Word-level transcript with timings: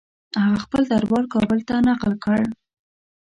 هغه 0.43 0.57
خپل 0.65 0.81
دربار 0.91 1.23
کابل 1.33 1.59
ته 1.67 1.75
نقل 1.89 2.13
کړ. 2.23 2.39